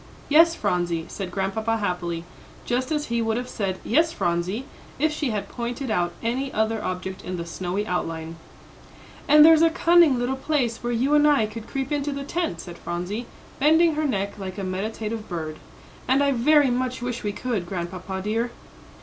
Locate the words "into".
11.91-12.11